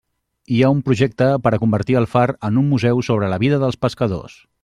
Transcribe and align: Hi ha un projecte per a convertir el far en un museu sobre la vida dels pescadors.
Hi 0.53 0.61
ha 0.61 0.69
un 0.75 0.79
projecte 0.87 1.27
per 1.47 1.51
a 1.57 1.59
convertir 1.65 1.99
el 2.01 2.09
far 2.15 2.25
en 2.51 2.59
un 2.63 2.71
museu 2.73 3.05
sobre 3.11 3.31
la 3.35 3.41
vida 3.47 3.63
dels 3.67 3.81
pescadors. 3.87 4.35